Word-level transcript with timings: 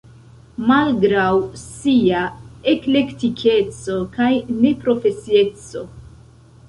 Malgraŭ 0.69 1.33
sia 1.63 2.21
eklektikeco 2.73 3.99
kaj 4.17 4.31
neprofesieco. 4.65 5.85